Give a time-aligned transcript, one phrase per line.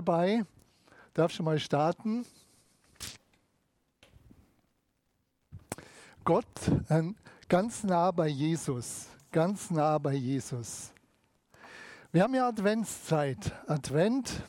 [0.00, 0.46] dabei.
[1.12, 2.24] Darf schon mal starten.
[6.24, 6.46] Gott
[6.88, 7.02] äh,
[7.48, 10.90] ganz nah bei Jesus, ganz nah bei Jesus.
[12.12, 13.52] Wir haben ja Adventszeit.
[13.66, 14.42] Advent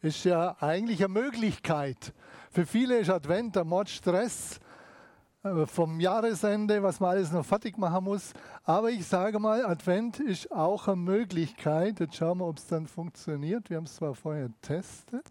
[0.00, 2.12] ist ja eigentlich eine Möglichkeit.
[2.52, 4.60] Für viele ist Advent der Mordstress
[5.66, 8.32] vom Jahresende, was man alles noch fertig machen muss.
[8.64, 12.00] Aber ich sage mal, Advent ist auch eine Möglichkeit.
[12.00, 13.70] Jetzt schauen wir, ob es dann funktioniert.
[13.70, 15.26] Wir haben es zwar vorher getestet.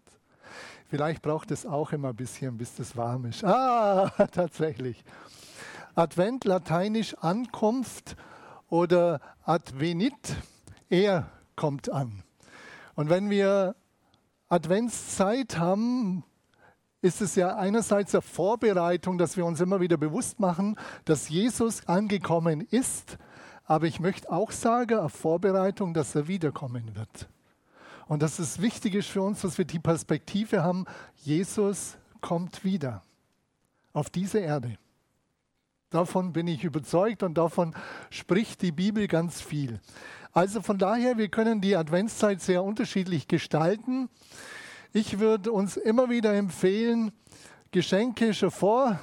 [0.86, 3.44] Vielleicht braucht es auch immer ein bisschen, bis das warm ist.
[3.44, 5.04] Ah, tatsächlich.
[5.94, 8.16] Advent, lateinisch Ankunft
[8.70, 10.36] oder Advenit,
[10.88, 12.22] er kommt an.
[12.94, 13.74] Und wenn wir
[14.48, 16.24] Adventszeit haben,
[17.00, 21.86] ist es ja einerseits eine Vorbereitung, dass wir uns immer wieder bewusst machen, dass Jesus
[21.86, 23.18] angekommen ist,
[23.64, 27.28] aber ich möchte auch sagen, eine Vorbereitung, dass er wiederkommen wird.
[28.06, 33.02] Und dass es wichtig ist für uns, dass wir die Perspektive haben, Jesus kommt wieder
[33.92, 34.78] auf diese Erde.
[35.90, 37.74] Davon bin ich überzeugt und davon
[38.10, 39.80] spricht die Bibel ganz viel.
[40.32, 44.08] Also von daher, wir können die Adventszeit sehr unterschiedlich gestalten.
[44.92, 47.12] Ich würde uns immer wieder empfehlen,
[47.72, 48.98] Geschenke schon vor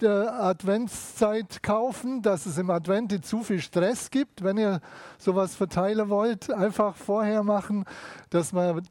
[0.00, 4.42] der Adventszeit kaufen, dass es im Advent nicht zu viel Stress gibt.
[4.42, 4.80] Wenn ihr
[5.18, 7.84] sowas verteilen wollt, einfach vorher machen,
[8.30, 8.82] dass man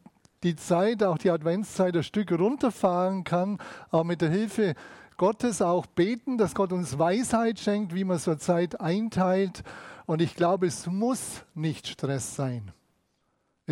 [0.44, 3.58] die Zeit, auch die Adventszeit, ein Stück runterfahren kann,
[3.92, 4.76] auch mit der Hilfe
[5.18, 9.64] Gottes auch beten, dass Gott uns Weisheit schenkt, wie man so Zeit einteilt.
[10.06, 12.72] Und ich glaube, es muss nicht Stress sein.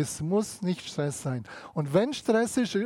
[0.00, 1.44] Es muss nicht Stress sein.
[1.74, 2.76] Und wenn Stress ist,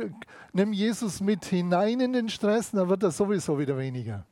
[0.53, 4.25] nimm Jesus mit hinein in den Stress, dann wird das sowieso wieder weniger.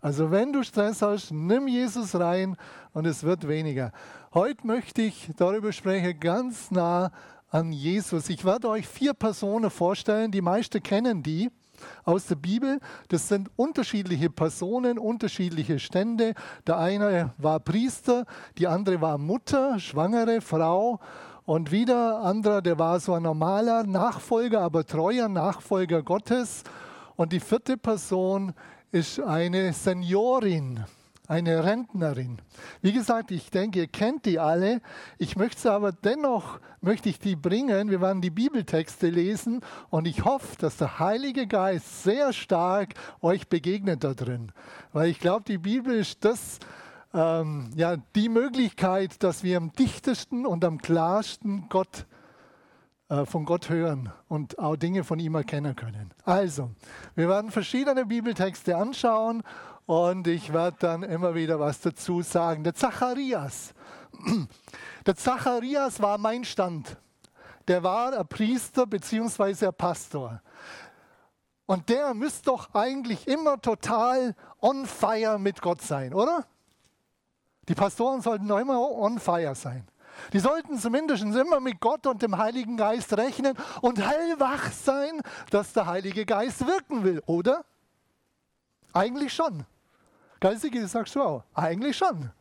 [0.00, 2.56] Also wenn du Stress hast, nimm Jesus rein
[2.92, 3.92] und es wird weniger.
[4.32, 7.10] Heute möchte ich darüber sprechen, ganz nah
[7.50, 8.28] an Jesus.
[8.28, 11.50] Ich werde euch vier Personen vorstellen, die meisten kennen die
[12.04, 12.80] aus der Bibel.
[13.08, 16.34] Das sind unterschiedliche Personen, unterschiedliche Stände.
[16.66, 18.24] Der eine war Priester,
[18.58, 21.00] die andere war Mutter, schwangere Frau
[21.48, 26.62] und wieder anderer, der war so ein normaler Nachfolger, aber treuer Nachfolger Gottes.
[27.16, 28.52] Und die vierte Person
[28.92, 30.84] ist eine Seniorin,
[31.26, 32.42] eine Rentnerin.
[32.82, 34.82] Wie gesagt, ich denke, ihr kennt die alle.
[35.16, 37.90] Ich möchte sie aber dennoch, möchte ich die bringen.
[37.90, 42.92] Wir werden die Bibeltexte lesen und ich hoffe, dass der Heilige Geist sehr stark
[43.22, 44.52] euch begegnet da drin.
[44.92, 46.58] Weil ich glaube, die Bibel ist das,
[47.14, 52.06] ähm, ja, die Möglichkeit, dass wir am dichtesten und am klarsten Gott,
[53.08, 56.12] äh, von Gott hören und auch Dinge von ihm erkennen können.
[56.24, 56.70] Also,
[57.14, 59.42] wir werden verschiedene Bibeltexte anschauen
[59.86, 62.62] und ich werde dann immer wieder was dazu sagen.
[62.64, 63.72] Der Zacharias.
[65.06, 66.98] Der Zacharias war mein Stand.
[67.68, 69.66] Der war ein Priester bzw.
[69.66, 70.42] ein Pastor.
[71.64, 76.46] Und der müsste doch eigentlich immer total on fire mit Gott sein, oder?
[77.68, 79.86] Die Pastoren sollten immer on fire sein.
[80.32, 85.20] Die sollten zumindest immer mit Gott und dem Heiligen Geist rechnen und hellwach sein,
[85.50, 87.64] dass der Heilige Geist wirken will, oder?
[88.92, 89.64] Eigentlich schon.
[90.40, 91.44] Geistige sagst du auch.
[91.54, 92.30] Eigentlich schon.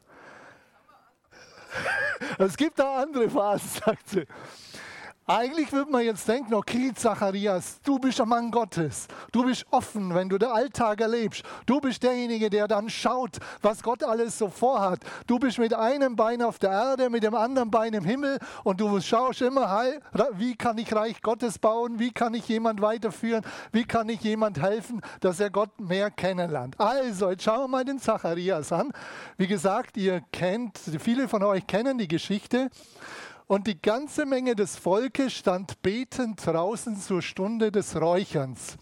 [2.39, 4.25] Es gibt auch andere Phasen, sagt sie.
[5.29, 9.09] Eigentlich würde man jetzt denken, okay, Zacharias, du bist ein Mann Gottes.
[9.33, 11.43] Du bist offen, wenn du den Alltag erlebst.
[11.65, 15.01] Du bist derjenige, der dann schaut, was Gott alles so vorhat.
[15.25, 18.79] Du bist mit einem Bein auf der Erde, mit dem anderen Bein im Himmel und
[18.79, 19.91] du schaust immer,
[20.35, 21.99] wie kann ich Reich Gottes bauen?
[21.99, 23.43] Wie kann ich jemand weiterführen?
[23.73, 26.79] Wie kann ich jemand helfen, dass er Gott mehr kennenlernt?
[26.79, 28.93] Also, jetzt schauen wir mal den Zacharias an.
[29.35, 32.69] Wie gesagt, ihr kennt, viele von euch kennen die Geschichte.
[33.47, 38.75] Und die ganze Menge des Volkes stand betend draußen zur Stunde des Räucherns.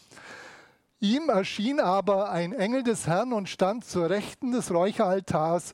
[1.00, 5.72] Ihm erschien aber ein Engel des Herrn und stand zur Rechten des Räucheraltars.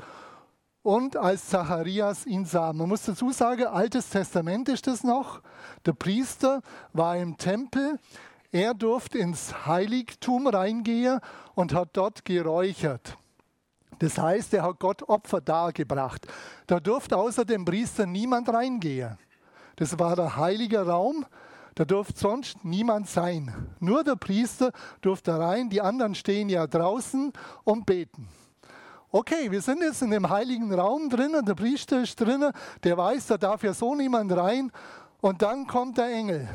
[0.83, 5.41] Und als Zacharias ihn sah, man muss dazu sagen, Altes Testament ist es noch,
[5.85, 7.97] der Priester war im Tempel,
[8.51, 11.21] er durfte ins Heiligtum reingehen
[11.55, 13.17] und hat dort geräuchert.
[14.01, 16.25] Das heißt, er hat Gott Opfer dargebracht.
[16.65, 19.15] Da durfte außer dem Priester niemand reingehen.
[19.75, 21.23] Das war der heilige Raum.
[21.75, 23.53] Da durfte sonst niemand sein.
[23.79, 24.71] Nur der Priester
[25.01, 25.69] durfte rein.
[25.69, 27.31] Die anderen stehen ja draußen
[27.63, 28.27] und beten.
[29.11, 31.45] Okay, wir sind jetzt in dem heiligen Raum drinnen.
[31.45, 32.51] Der Priester ist drinnen.
[32.83, 34.71] Der weiß, da darf ja so niemand rein.
[35.19, 36.49] Und dann kommt der Engel.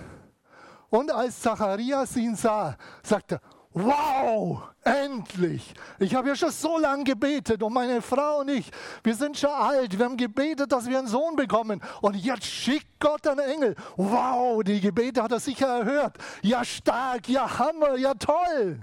[0.90, 3.40] Und als Zacharias ihn sah, sagt er,
[3.76, 5.75] wow, endlich.
[5.99, 8.70] Ich habe ja schon so lange gebetet und meine Frau und ich,
[9.02, 9.96] wir sind schon alt.
[9.99, 11.82] Wir haben gebetet, dass wir einen Sohn bekommen.
[12.00, 13.76] Und jetzt schickt Gott einen Engel.
[13.96, 16.17] Wow, die Gebete hat er sicher erhört.
[16.43, 18.81] Ja, stark, ja, Hammer, ja, toll.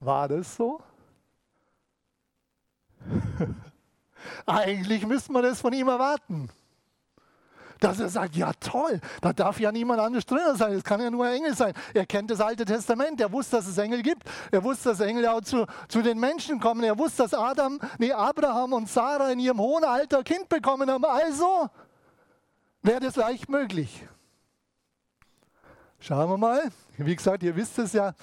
[0.00, 0.80] War das so?
[4.46, 6.50] Eigentlich müsste man das von ihm erwarten
[7.80, 11.10] dass er sagt, ja toll, da darf ja niemand anderes drin sein, es kann ja
[11.10, 11.72] nur ein Engel sein.
[11.94, 15.26] Er kennt das Alte Testament, er wusste, dass es Engel gibt, er wusste, dass Engel
[15.26, 19.40] auch zu, zu den Menschen kommen, er wusste, dass Adam, nee, Abraham und Sarah in
[19.40, 21.04] ihrem hohen Alter Kind bekommen haben.
[21.04, 21.68] Also
[22.82, 24.06] wäre das leicht möglich.
[25.98, 28.14] Schauen wir mal, wie gesagt, ihr wisst es ja.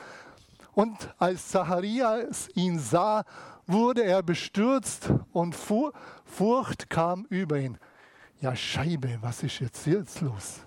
[0.74, 3.24] Und als Zacharias ihn sah,
[3.66, 7.78] wurde er bestürzt und Furcht kam über ihn
[8.42, 10.62] ja Scheibe, was ist jetzt, jetzt los?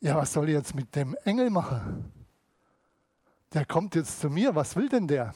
[0.00, 2.12] Ja, was soll ich jetzt mit dem Engel machen?
[3.52, 5.34] Der kommt jetzt zu mir, was will denn der?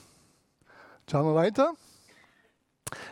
[1.10, 1.72] Schauen wir weiter.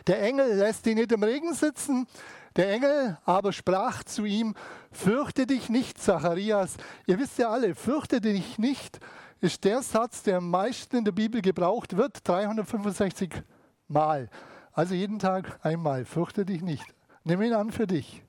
[0.05, 2.07] Der Engel lässt ihn nicht im Regen sitzen.
[2.55, 4.55] Der Engel aber sprach zu ihm,
[4.91, 6.77] fürchte dich nicht, Zacharias.
[7.05, 8.99] Ihr wisst ja alle, fürchte dich nicht
[9.41, 13.43] ist der Satz, der am meisten in der Bibel gebraucht wird, 365
[13.87, 14.29] Mal.
[14.77, 16.85] Also jeden Tag einmal, fürchte dich nicht.
[17.23, 18.23] Nimm ihn an für dich.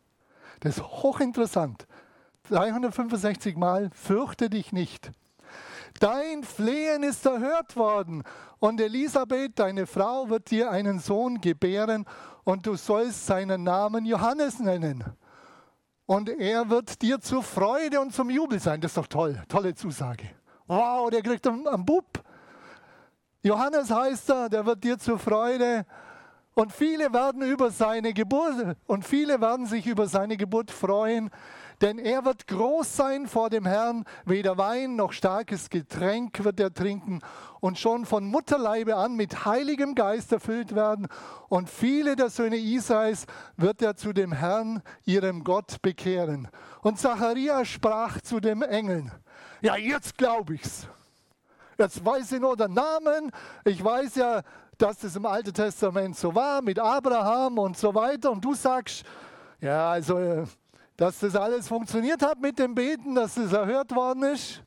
[0.60, 1.86] Das ist hochinteressant.
[2.44, 5.10] 365 Mal, fürchte dich nicht.
[6.00, 8.22] Dein Flehen ist erhört worden
[8.60, 12.06] und Elisabeth, deine Frau, wird dir einen Sohn gebären
[12.44, 15.04] und du sollst seinen Namen Johannes nennen.
[16.06, 18.80] Und er wird dir zur Freude und zum Jubel sein.
[18.80, 20.30] Das ist doch toll, tolle Zusage.
[20.66, 22.24] Wow, der kriegt einen Bub.
[23.42, 25.84] Johannes heißt er, der wird dir zur Freude
[26.58, 31.30] und viele werden über seine Geburt und viele werden sich über seine Geburt freuen,
[31.80, 36.74] denn er wird groß sein vor dem Herrn, weder Wein noch starkes Getränk wird er
[36.74, 37.20] trinken
[37.60, 41.06] und schon von Mutterleibe an mit heiligem Geist erfüllt werden
[41.48, 43.26] und viele der Söhne Israels
[43.56, 46.48] wird er zu dem Herrn, ihrem Gott, bekehren.
[46.82, 49.12] Und Zachariah sprach zu dem Engeln,
[49.60, 50.88] ja jetzt glaube ich's.
[51.80, 53.30] Jetzt weiß ich nur den Namen,
[53.64, 54.42] ich weiß ja,
[54.78, 58.30] dass das im Alten Testament so war mit Abraham und so weiter.
[58.30, 59.04] Und du sagst,
[59.60, 60.44] ja, also,
[60.96, 64.62] dass das alles funktioniert hat mit dem Beten, dass das erhört worden ist.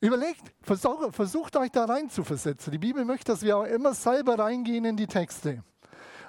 [0.00, 2.72] Überlegt, versucht, versucht euch da rein zu versetzen.
[2.72, 5.62] Die Bibel möchte, dass wir auch immer selber reingehen in die Texte.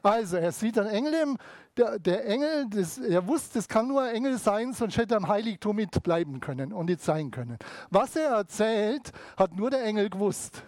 [0.02, 1.36] Also, er sieht einen Engel,
[1.76, 5.18] der, der Engel, das, er wusste, es kann nur ein Engel sein, sonst hätte er
[5.18, 7.58] im Heiligtum mitbleiben können und nicht sein können.
[7.90, 10.64] Was er erzählt, hat nur der Engel gewusst.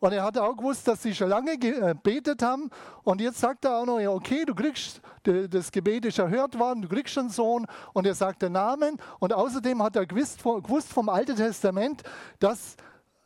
[0.00, 2.70] Und er hat auch gewusst, dass sie schon lange gebetet äh, haben.
[3.02, 6.82] Und jetzt sagt er auch noch, ja, okay, du kriegst, das Gebet ist erhört worden,
[6.82, 7.66] du kriegst einen Sohn.
[7.92, 8.98] Und er sagt den Namen.
[9.18, 12.02] Und außerdem hat er gewusst, gewusst vom Alten Testament,
[12.38, 12.76] dass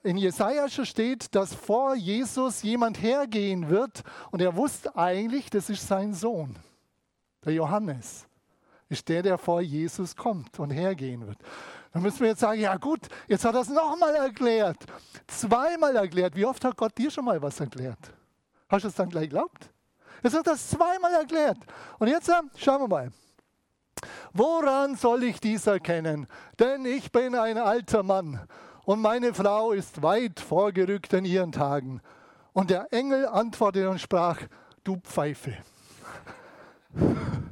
[0.03, 4.03] in Jesaja schon steht, dass vor Jesus jemand hergehen wird.
[4.31, 6.57] Und er wusste eigentlich, das ist sein Sohn,
[7.45, 8.27] der Johannes.
[8.89, 11.39] Ist der, der vor Jesus kommt und hergehen wird.
[11.93, 14.79] Dann müssen wir jetzt sagen, ja gut, jetzt hat er es nochmal erklärt.
[15.27, 16.35] Zweimal erklärt.
[16.35, 17.99] Wie oft hat Gott dir schon mal was erklärt?
[18.69, 19.71] Hast du es dann gleich geglaubt?
[20.23, 21.59] Jetzt hat er es zweimal erklärt.
[21.99, 23.13] Und jetzt äh, schauen wir mal.
[24.33, 26.27] Woran soll ich dies erkennen?
[26.59, 28.41] Denn ich bin ein alter Mann
[28.85, 32.01] und meine Frau ist weit vorgerückt in ihren Tagen.
[32.53, 34.41] Und der Engel antwortete und sprach,
[34.85, 35.57] du Pfeife.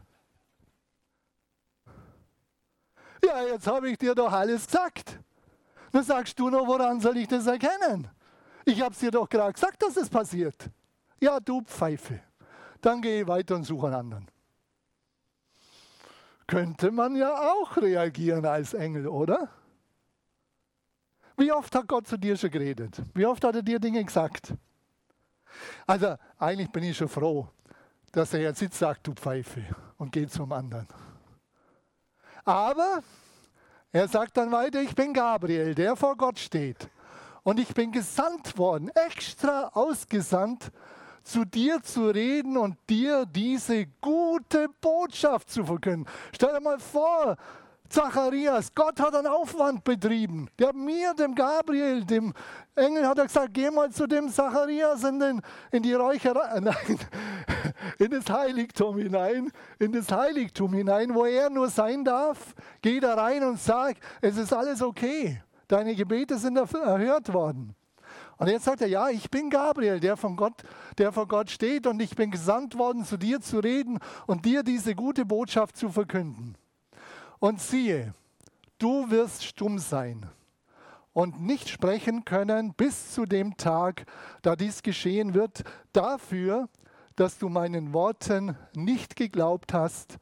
[3.31, 5.21] Ja, jetzt habe ich dir doch alles gesagt.
[5.93, 8.09] Dann sagst du noch, woran soll ich das erkennen?
[8.64, 10.69] Ich habe es dir doch gerade gesagt, dass es das passiert.
[11.21, 12.21] Ja, du Pfeife.
[12.81, 14.31] Dann gehe ich weiter und suche einen anderen.
[16.49, 19.49] Könnte man ja auch reagieren als Engel, oder?
[21.37, 23.00] Wie oft hat Gott zu dir schon geredet?
[23.14, 24.54] Wie oft hat er dir Dinge gesagt?
[25.87, 27.49] Also eigentlich bin ich schon froh,
[28.11, 29.64] dass er jetzt nicht sagt, du Pfeife,
[29.99, 30.88] und geht zum anderen.
[32.45, 33.02] Aber
[33.92, 36.88] er sagt dann weiter, ich bin Gabriel, der vor Gott steht.
[37.42, 40.70] Und ich bin gesandt worden, extra ausgesandt,
[41.23, 46.06] zu dir zu reden und dir diese gute Botschaft zu verkünden.
[46.32, 47.37] Stell dir mal vor,
[47.90, 50.49] Zacharias, Gott hat einen Aufwand betrieben.
[50.59, 52.32] Der mir, dem Gabriel, dem
[52.76, 55.42] Engel, hat er gesagt, geh mal zu dem Zacharias in, den,
[55.73, 56.99] in die Räucherei, nein,
[57.99, 62.54] in das Heiligtum hinein, in das Heiligtum hinein, wo er nur sein darf.
[62.82, 65.42] Geh da rein und sag, es ist alles okay.
[65.68, 67.75] Deine Gebete sind erhört worden.
[68.38, 70.62] Und jetzt sagt er, ja, ich bin Gabriel, der von Gott,
[70.96, 74.62] der vor Gott steht und ich bin gesandt worden, zu dir zu reden und dir
[74.62, 76.56] diese gute Botschaft zu verkünden.
[77.38, 78.14] Und siehe,
[78.78, 80.26] du wirst stumm sein
[81.12, 84.06] und nicht sprechen können bis zu dem Tag,
[84.42, 86.68] da dies geschehen wird, dafür,
[87.17, 90.19] dass du meinen Worten nicht geglaubt hast,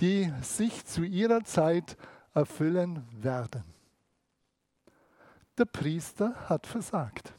[0.00, 1.96] die sich zu ihrer Zeit
[2.34, 3.64] erfüllen werden.
[5.58, 7.34] Der Priester hat versagt.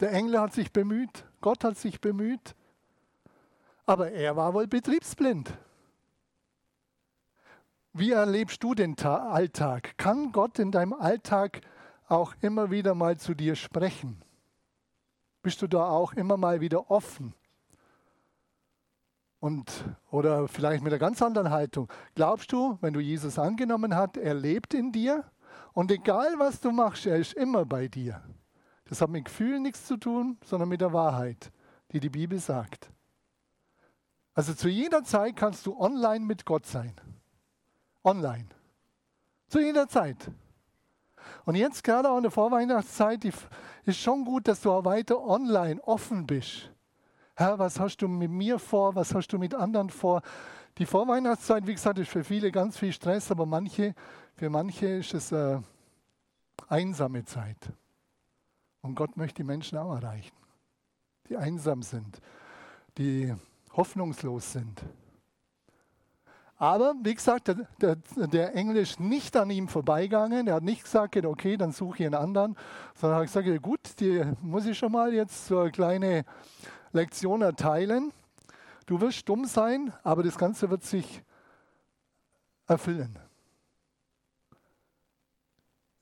[0.00, 2.54] Der Engel hat sich bemüht, Gott hat sich bemüht,
[3.84, 5.52] aber er war wohl betriebsblind.
[7.92, 9.98] Wie erlebst du den Alltag?
[9.98, 11.60] Kann Gott in deinem Alltag
[12.08, 14.22] auch immer wieder mal zu dir sprechen?
[15.42, 17.34] Bist du da auch immer mal wieder offen?
[19.38, 21.90] Und, oder vielleicht mit einer ganz anderen Haltung.
[22.14, 25.24] Glaubst du, wenn du Jesus angenommen hast, er lebt in dir?
[25.72, 28.22] Und egal was du machst, er ist immer bei dir.
[28.84, 31.50] Das hat mit Gefühlen nichts zu tun, sondern mit der Wahrheit,
[31.92, 32.90] die die Bibel sagt.
[34.34, 36.92] Also zu jeder Zeit kannst du online mit Gott sein.
[38.04, 38.46] Online.
[39.48, 40.30] Zu jeder Zeit.
[41.44, 43.24] Und jetzt gerade auch in der Vorweihnachtszeit
[43.84, 46.70] ist schon gut, dass du auch weiter online offen bist.
[47.34, 48.94] Herr, was hast du mit mir vor?
[48.94, 50.22] Was hast du mit anderen vor?
[50.78, 53.94] Die Vorweihnachtszeit, wie gesagt, ist für viele ganz viel Stress, aber manche,
[54.34, 55.64] für manche ist es eine
[56.68, 57.72] einsame Zeit.
[58.82, 60.36] Und Gott möchte die Menschen auch erreichen,
[61.28, 62.20] die einsam sind,
[62.98, 63.34] die
[63.72, 64.82] hoffnungslos sind.
[66.60, 70.46] Aber wie gesagt, der, der, der Engel ist nicht an ihm vorbeigegangen.
[70.46, 72.54] Er hat nicht gesagt, okay, dann suche ich einen anderen,
[72.94, 76.26] sondern hat gesagt, gut, die muss ich schon mal jetzt so eine kleine
[76.92, 78.12] Lektion erteilen.
[78.84, 81.22] Du wirst dumm sein, aber das Ganze wird sich
[82.66, 83.18] erfüllen.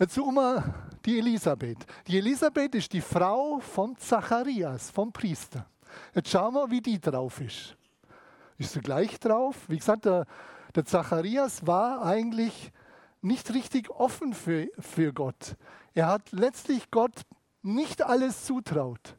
[0.01, 0.75] Jetzt suchen wir
[1.07, 1.87] die Elisabeth.
[2.09, 5.67] Die Elisabeth ist die Frau von Zacharias, vom Priester.
[6.17, 7.77] Jetzt schauen wir, wie die drauf ist.
[8.59, 9.57] Ist sie gleich drauf?
[9.69, 10.27] Wie gesagt, der,
[10.75, 12.73] der Zacharias war eigentlich
[13.23, 15.57] nicht richtig offen für, für Gott.
[15.95, 17.23] Er hat letztlich Gott
[17.63, 19.19] nicht alles zutraut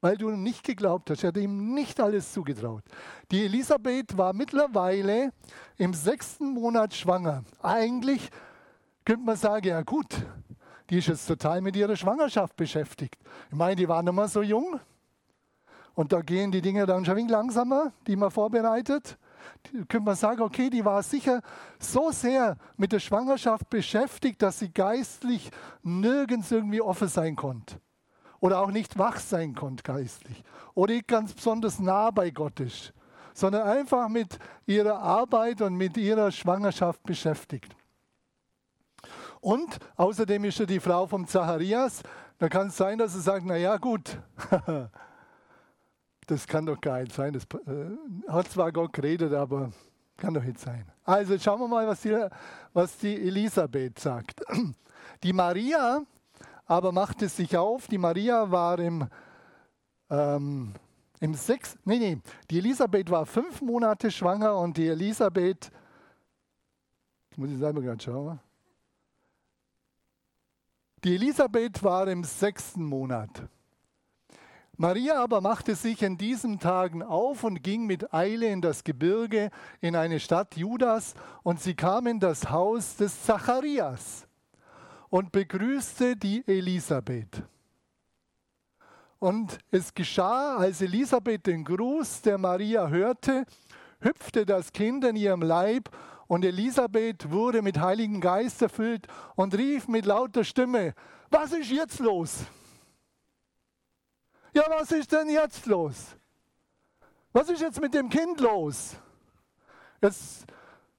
[0.00, 1.24] weil du nicht geglaubt hast.
[1.24, 2.84] Er hat ihm nicht alles zugetraut.
[3.30, 5.32] Die Elisabeth war mittlerweile
[5.76, 7.44] im sechsten Monat schwanger.
[7.62, 8.30] Eigentlich
[9.04, 10.14] könnte man sagen, ja gut,
[10.90, 13.16] die ist jetzt total mit ihrer Schwangerschaft beschäftigt.
[13.50, 14.78] Ich meine, die war noch mal so jung.
[15.98, 19.18] Und da gehen die Dinge dann schon ein wenig langsamer, die man vorbereitet.
[19.66, 21.42] Die, könnte man sagen, okay, die war sicher
[21.80, 25.50] so sehr mit der Schwangerschaft beschäftigt, dass sie geistlich
[25.82, 27.80] nirgends irgendwie offen sein konnte
[28.38, 32.92] oder auch nicht wach sein konnte geistlich oder ganz besonders nah bei Gott ist,
[33.34, 37.74] sondern einfach mit ihrer Arbeit und mit ihrer Schwangerschaft beschäftigt.
[39.40, 42.04] Und außerdem ist er die Frau vom Zacharias.
[42.38, 44.16] Da kann es sein, dass er sagt, na ja gut,
[46.28, 47.32] das kann doch gar nicht sein.
[47.32, 49.72] Das äh, hat zwar Gott geredet, aber
[50.16, 50.84] kann doch nicht sein.
[51.04, 52.16] Also schauen wir mal, was die,
[52.72, 54.42] was die Elisabeth sagt.
[55.24, 56.02] Die Maria
[56.66, 57.88] aber machte sich auf.
[57.88, 59.08] Die Maria war im,
[60.10, 60.74] ähm,
[61.18, 62.18] im sechs, nee, nee,
[62.50, 65.72] die Elisabeth war fünf Monate schwanger und die Elisabeth,
[67.36, 68.38] muss ich selber gerade schauen.
[71.02, 73.48] Die Elisabeth war im sechsten Monat.
[74.80, 79.50] Maria aber machte sich in diesen Tagen auf und ging mit Eile in das Gebirge
[79.80, 84.28] in eine Stadt Judas und sie kam in das Haus des Zacharias
[85.10, 87.42] und begrüßte die Elisabeth.
[89.18, 93.46] Und es geschah, als Elisabeth den Gruß der Maria hörte,
[93.98, 95.90] hüpfte das Kind in ihrem Leib
[96.28, 100.94] und Elisabeth wurde mit Heiligen Geist erfüllt und rief mit lauter Stimme,
[101.30, 102.44] was ist jetzt los?
[104.58, 106.16] Ja, was ist denn jetzt los?
[107.32, 108.96] Was ist jetzt mit dem Kind los?
[110.02, 110.44] Jetzt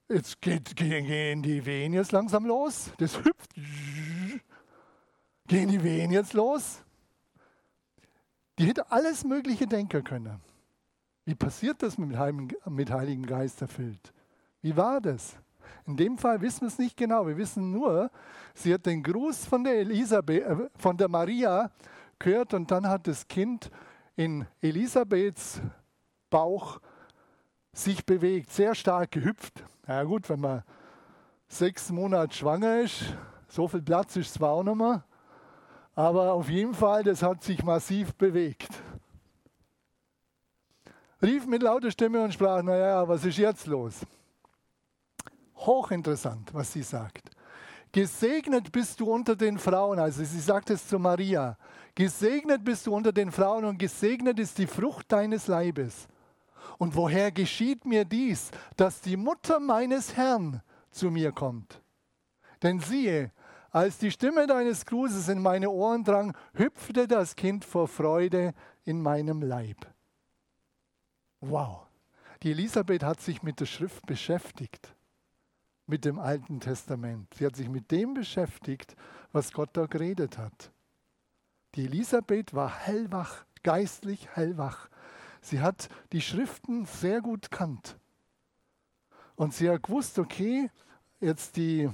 [0.08, 2.90] Jetzt geht, gehen die Wehen jetzt langsam los.
[2.96, 3.54] Das hüpft.
[5.46, 6.82] Gehen die Wehen jetzt los?
[8.58, 10.40] Die hätte alles Mögliche denken können.
[11.26, 12.16] Wie passiert das mit,
[12.64, 14.12] mit Heiligen Geist erfüllt?
[14.62, 15.36] Wie war das?
[15.86, 17.26] In dem Fall wissen wir es nicht genau.
[17.26, 18.10] Wir wissen nur,
[18.54, 21.70] sie hat den Gruß von der Elisabeth, äh, von der Maria
[22.20, 23.70] gehört und dann hat das Kind
[24.14, 25.60] in Elisabeths
[26.30, 26.80] Bauch
[27.72, 29.64] sich bewegt, sehr stark gehüpft.
[29.86, 30.62] Na ja, gut, wenn man
[31.48, 33.14] sechs Monate schwanger ist,
[33.48, 35.02] so viel Platz ist zwar auch noch mal,
[35.94, 38.68] aber auf jeden Fall, das hat sich massiv bewegt.
[41.22, 44.06] Rief mit lauter Stimme und sprach, naja, was ist jetzt los?
[45.56, 47.30] Hochinteressant, was sie sagt.
[47.92, 51.58] Gesegnet bist du unter den Frauen, also sie sagt es zu Maria,
[51.94, 56.06] gesegnet bist du unter den Frauen und gesegnet ist die Frucht deines Leibes.
[56.78, 61.82] Und woher geschieht mir dies, dass die Mutter meines Herrn zu mir kommt?
[62.62, 63.32] Denn siehe,
[63.70, 68.54] als die Stimme deines Grußes in meine Ohren drang, hüpfte das Kind vor Freude
[68.84, 69.86] in meinem Leib.
[71.40, 71.86] Wow.
[72.42, 74.94] Die Elisabeth hat sich mit der Schrift beschäftigt,
[75.90, 77.34] mit dem Alten Testament.
[77.34, 78.96] Sie hat sich mit dem beschäftigt,
[79.32, 80.70] was Gott da geredet hat.
[81.74, 84.88] Die Elisabeth war hellwach, geistlich hellwach.
[85.42, 87.98] Sie hat die Schriften sehr gut kannt.
[89.34, 90.70] Und sie hat gewusst, okay,
[91.20, 91.90] jetzt die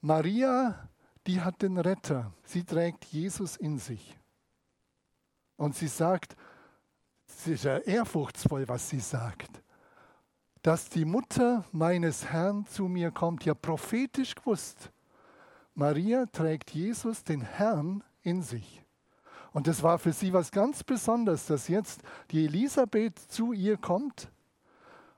[0.00, 0.88] Maria,
[1.26, 2.32] die hat den Retter.
[2.44, 4.18] Sie trägt Jesus in sich.
[5.56, 6.34] Und sie sagt,
[7.26, 9.62] es ist ja ehrfurchtsvoll, was sie sagt,
[10.68, 13.46] dass die Mutter meines Herrn zu mir kommt.
[13.46, 14.90] Ja, prophetisch gewusst.
[15.74, 18.84] Maria trägt Jesus, den Herrn, in sich.
[19.54, 24.30] Und das war für sie was ganz Besonderes, dass jetzt die Elisabeth zu ihr kommt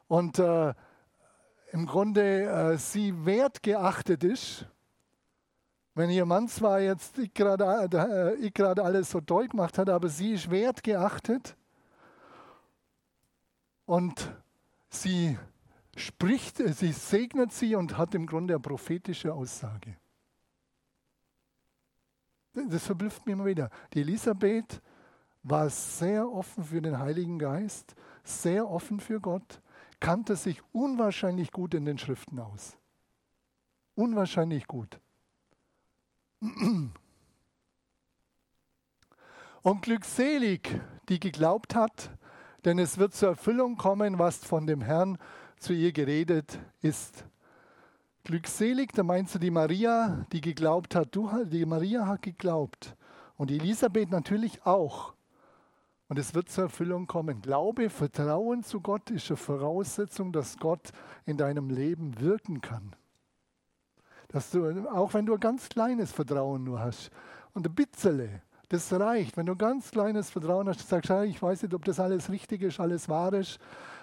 [0.07, 0.73] und äh,
[1.73, 4.67] im Grunde äh, sie wertgeachtet ist.
[5.97, 10.35] Wenn ihr Mann zwar jetzt ich gerade äh, alles so toll gemacht hat, aber sie
[10.35, 11.57] ist wertgeachtet
[13.85, 14.33] und
[14.91, 15.39] sie
[15.97, 19.97] spricht, sie segnet sie und hat im Grunde eine prophetische Aussage.
[22.53, 23.71] Das verblüfft mich immer wieder.
[23.95, 24.83] Die Elisabeth
[25.43, 27.95] war sehr offen für den Heiligen Geist,
[28.25, 29.63] sehr offen für Gott,
[30.01, 32.77] kannte sich unwahrscheinlich gut in den Schriften aus.
[33.95, 34.99] Unwahrscheinlich gut.
[39.63, 42.11] Und glückselig, die geglaubt hat,
[42.65, 45.19] denn es wird zur Erfüllung kommen, was von dem Herrn
[45.59, 47.25] zu ihr geredet ist.
[48.25, 51.15] Glückselig, da meinst du die Maria, die geglaubt hat.
[51.15, 52.97] Du, die Maria hat geglaubt.
[53.37, 55.15] Und Elisabeth natürlich auch.
[56.09, 57.41] Und es wird zur Erfüllung kommen.
[57.41, 60.91] Glaube, Vertrauen zu Gott ist eine Voraussetzung, dass Gott
[61.25, 62.95] in deinem Leben wirken kann.
[64.29, 67.11] Dass du, auch wenn du ein ganz kleines Vertrauen nur hast
[67.55, 69.37] und ein bisschen, das reicht.
[69.37, 72.63] Wenn du ganz kleines Vertrauen hast, sagst du, ich weiß nicht, ob das alles richtig
[72.63, 73.59] ist, alles wahr ist,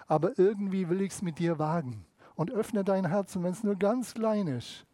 [0.08, 2.06] aber irgendwie will ich es mit dir wagen
[2.36, 3.36] und öffne dein Herz.
[3.36, 4.86] Und wenn es nur ganz klein ist,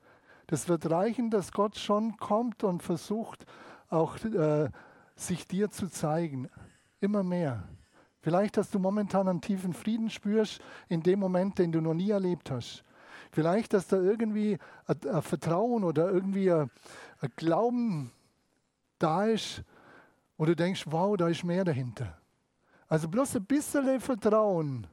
[0.48, 3.46] das wird reichen, dass Gott schon kommt und versucht,
[3.90, 4.70] auch äh,
[5.16, 6.50] sich dir zu zeigen.
[7.00, 7.64] Immer mehr.
[8.22, 12.12] Vielleicht, dass du momentan einen tiefen Frieden spürst in dem Moment, den du noch nie
[12.12, 12.84] erlebt hast.
[13.32, 16.70] Vielleicht, dass da irgendwie ein, ein Vertrauen oder irgendwie ein,
[17.22, 18.12] ein Glauben
[19.04, 19.64] da ist,
[20.38, 22.18] wo du denkst, wow, da ist mehr dahinter.
[22.88, 24.88] Also bloß ein bisschen Vertrauen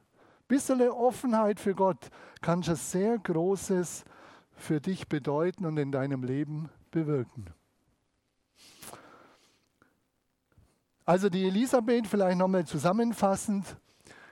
[0.51, 2.09] bisschen Offenheit für Gott
[2.41, 4.03] kann schon sehr Großes
[4.51, 7.45] für dich bedeuten und in deinem Leben bewirken.
[11.05, 13.77] Also die Elisabeth, vielleicht nochmal zusammenfassend.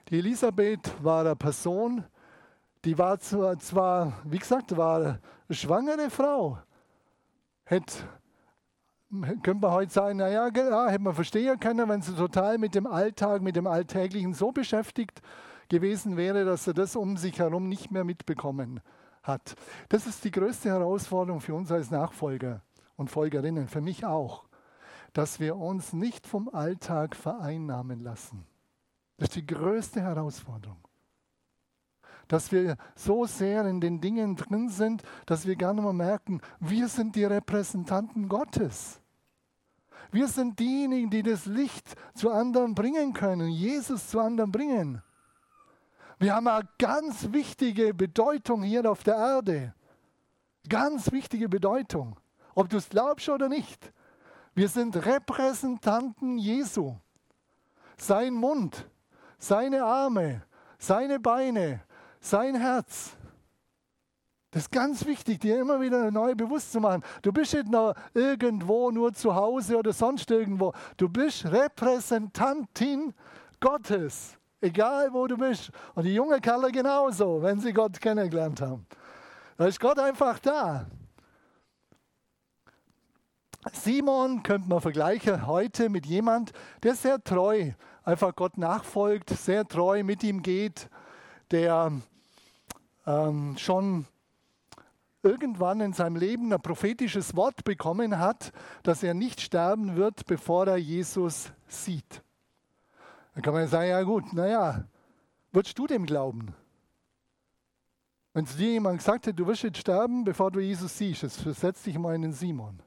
[0.10, 2.04] Die Elisabeth war eine Person,
[2.84, 6.60] die war zwar, wie gesagt, war eine schwangere Frau.
[7.64, 7.94] Hätte,
[9.10, 12.86] könnte man heute sagen, naja, ja, hätte man verstehen können, wenn sie total mit dem
[12.86, 15.22] Alltag, mit dem Alltäglichen so beschäftigt
[15.68, 18.82] gewesen wäre, dass er das um sich herum nicht mehr mitbekommen
[19.24, 19.56] hat.
[19.90, 22.62] Das ist die größte Herausforderung für uns als Nachfolger
[22.96, 24.46] und Folgerinnen, für mich auch,
[25.14, 28.46] dass wir uns nicht vom Alltag vereinnahmen lassen.
[29.18, 30.89] Das ist die größte Herausforderung.
[32.30, 36.40] Dass wir so sehr in den Dingen drin sind, dass wir gar nicht mehr merken,
[36.62, 39.02] wir sind die Repräsentanten Gottes.
[40.12, 45.02] Wir sind diejenigen, die das Licht zu anderen bringen können, Jesus zu anderen bringen.
[46.20, 49.74] Wir haben eine ganz wichtige Bedeutung hier auf der Erde.
[50.68, 52.20] Ganz wichtige Bedeutung.
[52.56, 53.92] Ob du es glaubst oder nicht.
[54.54, 56.96] Wir sind Repräsentanten Jesu.
[57.98, 58.90] Sein Mund,
[59.38, 60.44] seine Arme,
[60.78, 61.82] seine Beine,
[62.20, 63.16] sein Herz.
[64.52, 67.04] Das ist ganz wichtig, dir immer wieder neu bewusst zu machen.
[67.22, 70.74] Du bist nicht noch irgendwo nur zu Hause oder sonst irgendwo.
[70.98, 73.14] Du bist Repräsentantin
[73.60, 74.38] Gottes.
[74.62, 75.72] Egal wo du bist.
[75.94, 78.86] Und die jungen Kerle genauso, wenn sie Gott kennengelernt haben.
[79.58, 80.88] Da ist Gott einfach da.
[83.74, 87.72] Simon könnte man vergleichen heute mit jemand, der sehr treu
[88.04, 90.90] einfach Gott nachfolgt, sehr treu mit ihm geht,
[91.52, 91.92] der
[93.06, 94.06] ähm, schon
[95.24, 98.52] irgendwann in seinem Leben ein prophetisches Wort bekommen hat,
[98.84, 102.24] dass er nicht sterben wird, bevor er Jesus sieht.
[103.34, 104.86] Dann kann man sagen, ja gut, naja,
[105.52, 106.56] würdest du dem glauben?
[108.34, 111.42] Wenn es dir jemand gesagt hätte, du wirst jetzt sterben, bevor du Jesus siehst, das
[111.42, 112.80] versetzt dich mal in den Simon.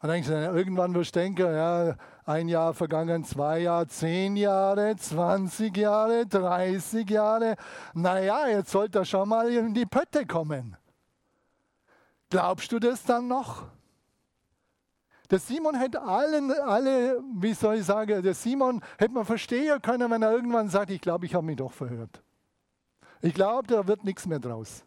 [0.00, 4.94] Dann denkst du, irgendwann wirst du denken, ja, ein Jahr vergangen, zwei Jahre, zehn Jahre,
[4.96, 7.56] 20 Jahre, 30 Jahre.
[7.94, 10.76] Naja, jetzt sollte er schon mal in die Pötte kommen.
[12.28, 13.64] Glaubst du das dann noch?
[15.30, 20.10] Der Simon hätte allen, alle, wie soll ich sagen, der Simon hätte man verstehen können,
[20.10, 22.22] wenn er irgendwann sagt, ich glaube, ich habe mich doch verhört.
[23.22, 24.84] Ich glaube, da wird nichts mehr draus.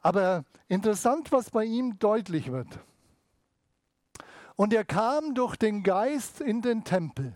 [0.00, 2.78] Aber interessant, was bei ihm deutlich wird.
[4.58, 7.32] Und er kam durch den Geist in den Tempel.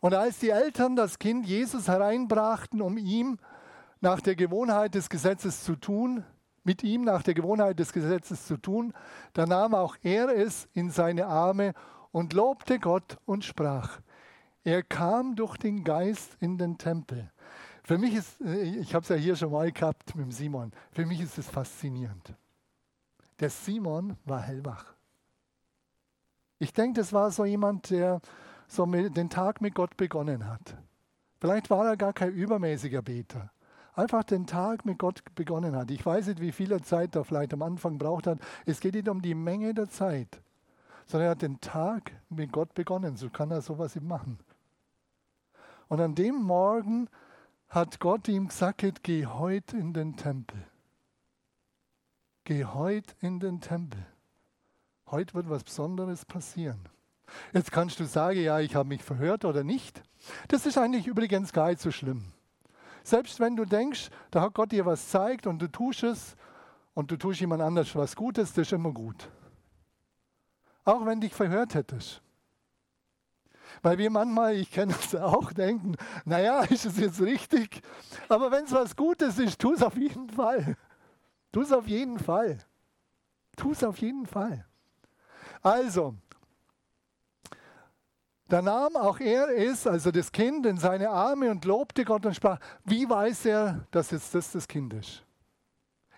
[0.00, 3.38] Und als die Eltern das Kind Jesus hereinbrachten, um ihm
[4.02, 6.24] nach der Gewohnheit des Gesetzes zu tun,
[6.62, 8.92] mit ihm nach der Gewohnheit des Gesetzes zu tun,
[9.32, 11.72] da nahm auch er es in seine Arme
[12.12, 13.98] und lobte Gott und sprach.
[14.64, 17.32] Er kam durch den Geist in den Tempel.
[17.82, 20.70] Für mich ist, äh, ich habe es ja hier schon mal gehabt mit dem Simon,
[20.92, 22.34] für mich ist es faszinierend.
[23.40, 24.97] Der Simon war hellwach.
[26.58, 28.20] Ich denke, das war so jemand, der
[28.66, 30.76] so den Tag mit Gott begonnen hat.
[31.40, 33.50] Vielleicht war er gar kein übermäßiger Beter.
[33.94, 35.90] Einfach den Tag mit Gott begonnen hat.
[35.90, 38.38] Ich weiß nicht, wie viel Zeit er vielleicht am Anfang braucht hat.
[38.66, 40.40] Es geht nicht um die Menge der Zeit,
[41.06, 43.16] sondern er hat den Tag mit Gott begonnen.
[43.16, 44.38] So kann er sowas eben machen.
[45.88, 47.08] Und an dem Morgen
[47.68, 50.64] hat Gott ihm gesagt, geh heute in den Tempel.
[52.44, 54.06] Geh heute in den Tempel.
[55.10, 56.80] Heute wird was Besonderes passieren.
[57.52, 60.02] Jetzt kannst du sagen, ja, ich habe mich verhört oder nicht.
[60.48, 62.32] Das ist eigentlich übrigens gar nicht so schlimm.
[63.04, 66.36] Selbst wenn du denkst, da hat Gott dir was zeigt und du tust es
[66.92, 69.30] und du tust jemand anders was Gutes, das ist immer gut.
[70.84, 72.20] Auch wenn dich verhört hättest.
[73.82, 77.80] Weil wir manchmal, ich kenne es auch, denken, naja, ist es jetzt richtig?
[78.28, 80.76] Aber wenn es was Gutes ist, tu es auf jeden Fall.
[81.52, 82.58] Tu es auf jeden Fall.
[83.56, 84.67] Tu es auf jeden Fall.
[85.62, 86.14] Also,
[88.48, 92.34] da nahm auch er es, also das Kind, in seine Arme und lobte Gott und
[92.34, 95.22] sprach, wie weiß er, dass jetzt das das Kind ist?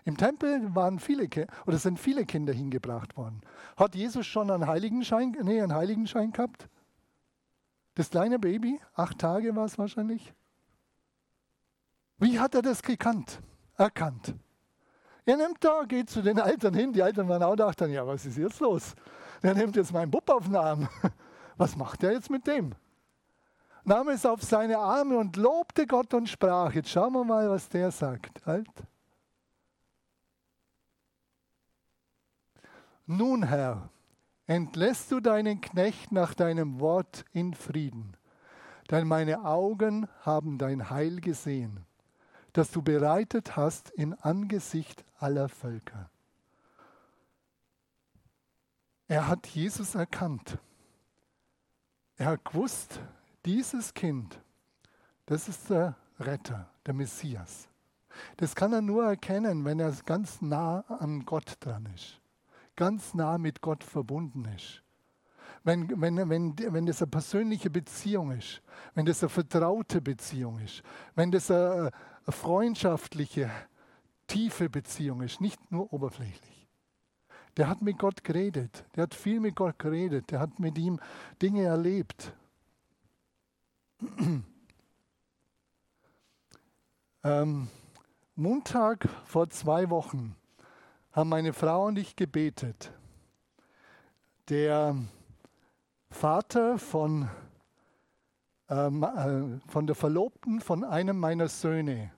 [0.05, 1.27] Im Tempel waren viele
[1.67, 3.41] oder sind viele Kinder hingebracht worden.
[3.77, 6.69] Hat Jesus schon einen Heiligenschein, nee, einen Heiligenschein gehabt?
[7.95, 10.33] Das kleine Baby, acht Tage war es wahrscheinlich.
[12.17, 13.41] Wie hat er das gekannt,
[13.77, 14.35] erkannt?
[15.25, 16.93] Er nimmt da, geht zu den Eltern hin.
[16.93, 18.95] Die Eltern waren auch dachten, ja, was ist jetzt los?
[19.43, 20.87] Der nimmt jetzt meinen Bub auf den Arm.
[21.57, 22.73] Was macht er jetzt mit dem?
[23.83, 26.73] Nahm es auf seine Arme und lobte Gott und sprach.
[26.73, 28.45] Jetzt schauen wir mal, was der sagt.
[28.45, 28.67] Halt.
[33.05, 33.89] Nun, Herr,
[34.47, 38.15] entlässt du deinen Knecht nach deinem Wort in Frieden,
[38.89, 41.85] denn meine Augen haben dein Heil gesehen,
[42.53, 46.09] das du bereitet hast in Angesicht aller Völker.
[49.07, 50.57] Er hat Jesus erkannt.
[52.15, 52.99] Er hat gewusst,
[53.45, 54.39] dieses Kind,
[55.25, 57.67] das ist der Retter, der Messias.
[58.37, 62.21] Das kann er nur erkennen, wenn er ganz nah an Gott dran ist
[62.81, 64.81] ganz nah mit Gott verbunden ist.
[65.63, 68.61] Wenn, wenn, wenn, wenn das eine persönliche Beziehung ist,
[68.95, 70.81] wenn das eine vertraute Beziehung ist,
[71.15, 71.91] wenn das eine,
[72.25, 73.51] eine freundschaftliche,
[74.25, 76.67] tiefe Beziehung ist, nicht nur oberflächlich.
[77.57, 80.99] Der hat mit Gott geredet, der hat viel mit Gott geredet, der hat mit ihm
[81.41, 82.33] Dinge erlebt.
[87.23, 87.67] ähm,
[88.35, 90.35] Montag vor zwei Wochen
[91.11, 92.93] haben meine Frau und ich gebetet.
[94.47, 94.95] Der
[96.11, 97.27] Vater von,
[98.69, 102.11] ähm, äh, von der Verlobten von einem meiner Söhne,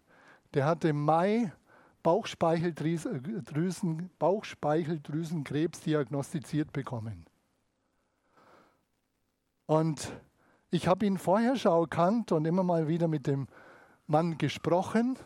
[0.53, 1.53] der hatte im Mai
[2.01, 7.25] Bauchspeicheldrüsen, Bauchspeicheldrüsenkrebs diagnostiziert bekommen.
[9.67, 10.11] Und
[10.69, 13.47] ich habe ihn vorher schon erkannt und immer mal wieder mit dem
[14.07, 15.17] Mann gesprochen.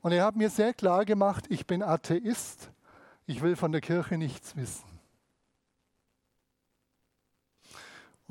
[0.00, 2.70] Und er hat mir sehr klar gemacht, ich bin Atheist,
[3.26, 4.91] ich will von der Kirche nichts wissen.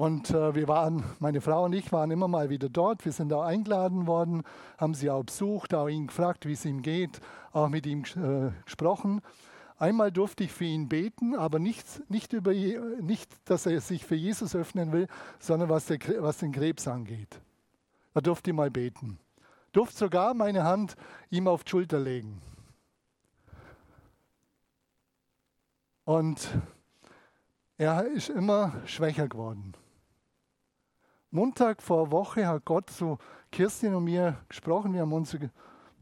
[0.01, 3.05] Und äh, wir waren, meine Frau und ich waren immer mal wieder dort.
[3.05, 4.41] Wir sind da eingeladen worden,
[4.79, 8.49] haben sie auch besucht, auch ihn gefragt, wie es ihm geht, auch mit ihm äh,
[8.65, 9.21] gesprochen.
[9.77, 14.15] Einmal durfte ich für ihn beten, aber nicht, nicht, über, nicht, dass er sich für
[14.15, 15.05] Jesus öffnen will,
[15.37, 17.39] sondern was, der, was den Krebs angeht.
[18.15, 19.19] Da durfte ich mal beten
[19.71, 20.95] durfte sogar meine Hand
[21.29, 22.41] ihm auf die Schulter legen.
[26.05, 26.49] Und
[27.77, 29.75] er ist immer schwächer geworden.
[31.31, 33.17] Montag vor Woche hat Gott zu
[33.51, 34.93] Kirstin und mir gesprochen.
[34.93, 35.39] Wir haben unser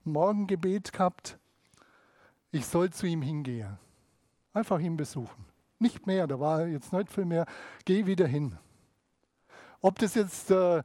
[0.03, 1.37] Morgengebet gehabt.
[2.51, 3.77] Ich soll zu ihm hingehen.
[4.53, 5.45] Einfach ihn besuchen.
[5.77, 7.45] Nicht mehr, da war jetzt nicht viel mehr.
[7.85, 8.57] Geh wieder hin.
[9.81, 10.81] Ob das jetzt äh,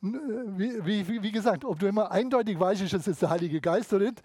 [0.00, 4.04] wie, wie, wie, gesagt, ob du immer eindeutig weißt, ist es der Heilige Geist oder
[4.04, 4.22] nicht,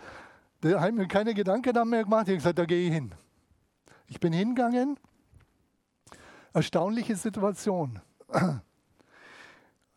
[0.61, 2.27] Da habe ich mir keine Gedanken mehr gemacht.
[2.27, 3.15] Ich habe gesagt, da gehe ich hin.
[4.07, 4.99] Ich bin hingegangen.
[6.53, 8.01] Erstaunliche Situation.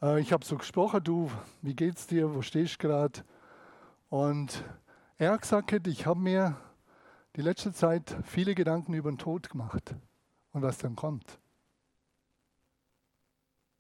[0.03, 1.31] Äh, ich habe so gesprochen, du,
[1.63, 3.25] wie geht's dir, wo stehst du gerade?
[4.09, 4.65] Und
[5.19, 6.57] er hat gesagt, ich habe mir
[7.37, 9.95] die letzte Zeit viele Gedanken über den Tod gemacht
[10.53, 11.39] und was dann kommt.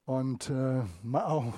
[0.04, 1.54] Und äh, auch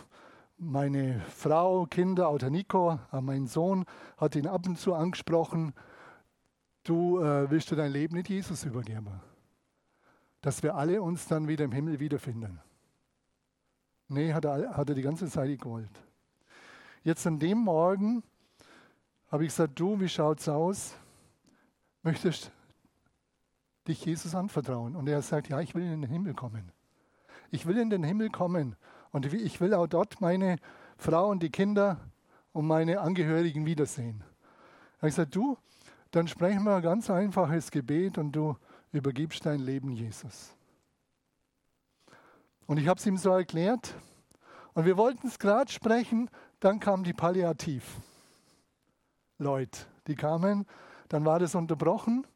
[0.57, 3.85] meine Frau, Kinder, auch der Nico, auch mein Sohn,
[4.17, 5.73] hat ihn ab und zu angesprochen,
[6.83, 9.21] du äh, willst du dein Leben nicht Jesus übergeben,
[10.41, 12.61] dass wir alle uns dann wieder im Himmel wiederfinden.
[14.09, 15.91] Nee, hat er, hat er die ganze Zeit gewollt.
[17.05, 18.23] Jetzt an dem Morgen
[19.31, 20.95] habe ich gesagt, du, wie schaut's aus?
[22.03, 22.51] Möchtest
[23.87, 24.97] dich Jesus anvertrauen?
[24.97, 26.73] Und er sagt, ja, ich will in den Himmel kommen.
[27.51, 28.77] Ich will in den Himmel kommen
[29.11, 30.57] und ich will auch dort meine
[30.97, 31.99] Frau und die Kinder
[32.53, 34.25] und meine Angehörigen wiedersehen.
[34.99, 35.57] Er hat gesagt, du,
[36.11, 38.57] dann sprechen wir ein ganz einfaches Gebet und du
[38.93, 40.58] übergibst dein Leben Jesus.
[42.69, 43.95] Und ich habe es ihm so erklärt.
[44.75, 47.97] Und wir wollten es gerade sprechen, dann kam die Palliativ.
[49.39, 50.67] Leute, die kamen,
[51.09, 52.27] dann war das unterbrochen.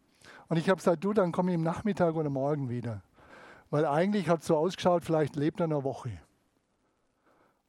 [0.48, 3.02] Und ich habe gesagt, du, dann komme ich am Nachmittag oder morgen wieder.
[3.68, 6.18] Weil eigentlich hat es so ausgeschaut, vielleicht lebt er eine Woche.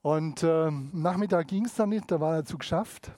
[0.02, 3.12] Und äh, Nachmittag ging es dann nicht, da war er zu geschafft.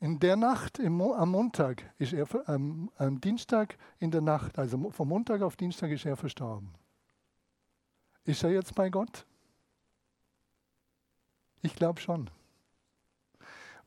[0.00, 4.90] In der Nacht, im, am Montag, ist er, ähm, am Dienstag in der Nacht, also
[4.90, 6.72] vom Montag auf Dienstag ist er verstorben.
[8.28, 9.24] Ist er jetzt bei Gott?
[11.62, 12.28] Ich glaube schon.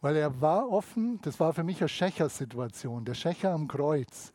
[0.02, 4.32] Weil er war offen, das war für mich eine Schächer-Situation, der Schächer am Kreuz.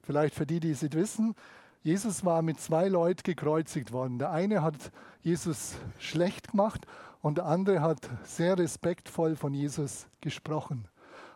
[0.00, 1.34] Vielleicht für die, die es nicht wissen,
[1.82, 4.18] Jesus war mit zwei Leuten gekreuzigt worden.
[4.18, 6.86] Der eine hat Jesus schlecht gemacht
[7.20, 10.88] und der andere hat sehr respektvoll von Jesus gesprochen.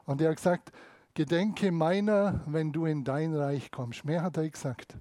[0.07, 0.73] Und er hat gesagt,
[1.13, 4.07] gedenke meiner, wenn du in dein Reich kommst.
[4.07, 4.97] Mehr hat er gesagt.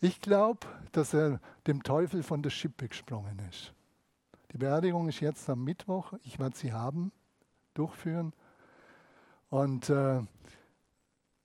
[0.00, 3.74] Ich glaube, dass er dem Teufel von der Schippe gesprungen ist.
[4.52, 6.12] Die Beerdigung ist jetzt am Mittwoch.
[6.22, 7.10] Ich werde sie haben,
[7.74, 8.32] durchführen.
[9.50, 10.20] Und äh,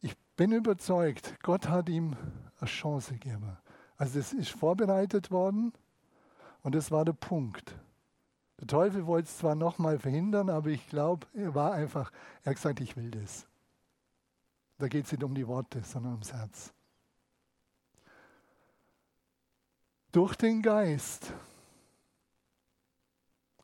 [0.01, 2.15] ich bin überzeugt, Gott hat ihm
[2.59, 3.57] eine Chance gegeben.
[3.97, 5.73] Also es ist vorbereitet worden
[6.61, 7.75] und das war der Punkt.
[8.59, 12.11] Der Teufel wollte es zwar nochmal verhindern, aber ich glaube, er war einfach,
[12.43, 13.47] er hat gesagt, ich will das.
[14.77, 16.73] Da geht es nicht um die Worte, sondern ums Herz.
[20.13, 21.33] Durch den Geist.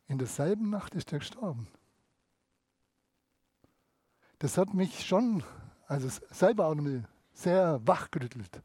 [0.08, 1.68] In derselben Nacht ist er gestorben.
[4.40, 5.44] Das hat mich schon,
[5.88, 6.76] also selber auch
[7.32, 8.62] sehr wachgerüttelt.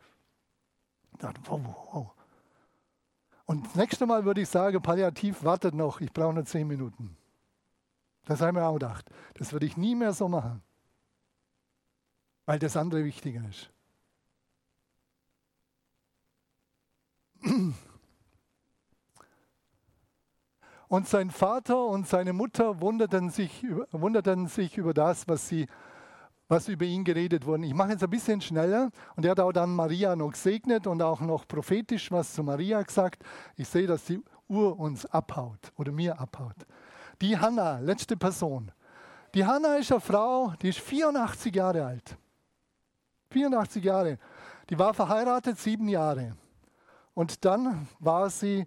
[1.12, 1.60] Ich dachte, wow,
[1.92, 2.10] wow.
[3.44, 7.16] Und das nächste Mal würde ich sagen, Palliativ wartet noch, ich brauche nur zehn Minuten.
[8.24, 9.10] Das habe ich mir auch gedacht.
[9.34, 10.62] Das würde ich nie mehr so machen,
[12.46, 13.73] weil das andere wichtiger ist.
[20.88, 25.66] Und sein Vater und seine Mutter wunderten sich, wunderten sich über das, was, sie,
[26.46, 27.66] was über ihn geredet wurde.
[27.66, 28.90] Ich mache jetzt ein bisschen schneller.
[29.16, 32.82] Und er hat auch dann Maria noch gesegnet und auch noch prophetisch was zu Maria
[32.82, 33.24] gesagt.
[33.56, 36.66] Ich sehe, dass die Uhr uns abhaut oder mir abhaut.
[37.20, 38.70] Die Hanna, letzte Person.
[39.34, 42.16] Die Hanna ist eine Frau, die ist 84 Jahre alt.
[43.30, 44.18] 84 Jahre.
[44.70, 46.36] Die war verheiratet sieben Jahre.
[47.14, 48.66] Und dann war sie,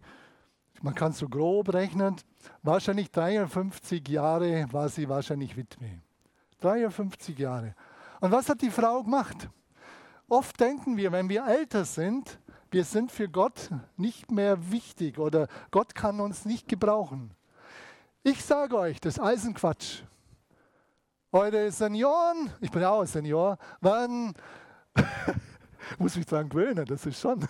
[0.81, 2.15] man kann so grob rechnen,
[2.63, 6.01] wahrscheinlich 53 Jahre war sie wahrscheinlich Witwe.
[6.61, 7.75] 53 Jahre.
[8.19, 9.49] Und was hat die Frau gemacht?
[10.27, 12.39] Oft denken wir, wenn wir älter sind,
[12.71, 17.31] wir sind für Gott nicht mehr wichtig oder Gott kann uns nicht gebrauchen.
[18.23, 20.01] Ich sage euch, das ist alles ein Quatsch.
[21.31, 24.33] Eure Senioren, ich bin auch ein Senior, werden,
[25.97, 27.47] muss ich dran gewöhnen, das ist schon,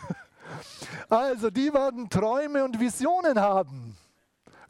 [1.10, 3.96] also die werden Träume und Visionen haben.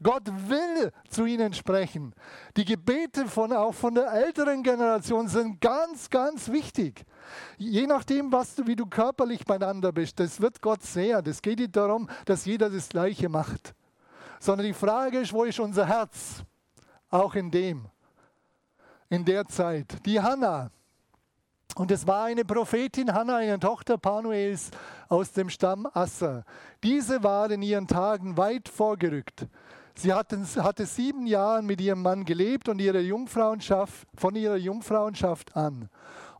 [0.03, 2.13] Gott will zu ihnen sprechen.
[2.55, 7.03] Die Gebete von, auch von der älteren Generation sind ganz, ganz wichtig.
[7.57, 11.25] Je nachdem, was du, wie du körperlich beieinander bist, das wird Gott sehen.
[11.25, 13.73] Es geht nicht darum, dass jeder das Gleiche macht.
[14.39, 16.43] Sondern die Frage ist, wo ist unser Herz?
[17.09, 17.87] Auch in dem,
[19.09, 20.05] in der Zeit.
[20.05, 20.69] Die Hannah,
[21.77, 24.71] und es war eine Prophetin, Hannah, eine Tochter Panuels
[25.09, 26.43] aus dem Stamm Asser.
[26.83, 29.47] Diese war in ihren Tagen weit vorgerückt.
[29.93, 35.55] Sie hatten, hatte sieben Jahre mit ihrem Mann gelebt und ihre Jungfrauenschaft, von ihrer Jungfrauenschaft
[35.55, 35.89] an.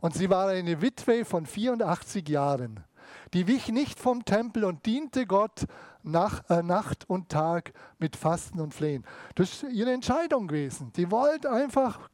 [0.00, 2.84] Und sie war eine Witwe von 84 Jahren.
[3.32, 5.66] Die wich nicht vom Tempel und diente Gott
[6.02, 9.04] Nach, äh, Nacht und Tag mit Fasten und Flehen.
[9.34, 10.92] Das ist ihre Entscheidung gewesen.
[10.96, 12.08] Die wollte einfach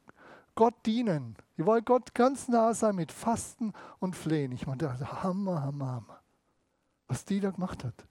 [0.55, 1.37] Gott dienen.
[1.57, 4.53] Die wollte Gott ganz nah sein mit Fasten und Flehen.
[4.53, 6.21] Ich meine, Hammer, Hammer, Hammer.
[7.07, 8.07] Was die da gemacht hat.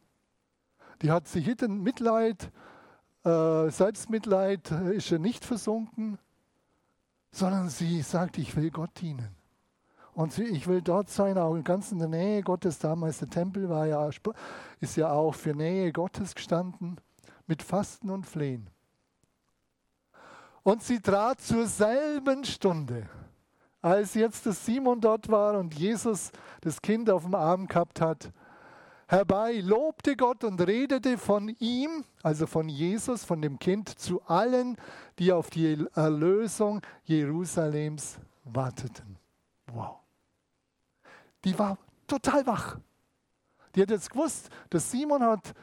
[1.02, 2.52] Die hat sich hinten Mitleid,
[3.26, 6.18] äh, Selbstmitleid äh, ist ihr nicht versunken,
[7.32, 9.36] sondern sie sagt, ich will Gott dienen.
[10.14, 12.78] Und ich will dort sein, auch ganz in der Nähe Gottes.
[12.78, 14.10] Damals der Tempel war ja,
[14.80, 17.02] ist ja auch für Nähe Gottes gestanden,
[17.48, 18.70] mit Fasten und Flehen.
[20.62, 23.10] Und sie trat zur selben Stunde,
[23.84, 28.32] als jetzt das Simon dort war und Jesus das Kind auf dem Arm gehabt hat,
[29.08, 34.78] herbei, lobte Gott und redete von ihm, also von Jesus, von dem Kind, zu allen,
[35.20, 39.18] die auf die Erlösung Jerusalems warteten.
[39.68, 39.98] Wow.
[41.44, 42.78] Die war total wach.
[43.76, 45.54] Die hat jetzt gewusst, dass Simon hat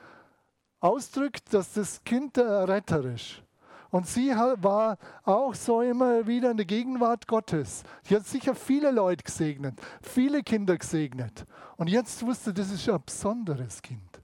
[0.78, 3.42] ausdrückt, dass das Kind der Retter ist.
[3.90, 7.82] Und sie war auch so immer wieder in der Gegenwart Gottes.
[8.04, 11.44] Sie hat sicher viele Leute gesegnet, viele Kinder gesegnet.
[11.76, 14.20] Und jetzt wusste, das ist ein besonderes Kind.